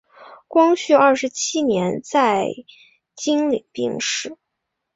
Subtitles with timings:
[0.47, 2.47] 光绪二十七年在
[3.15, 4.35] 经岭病逝。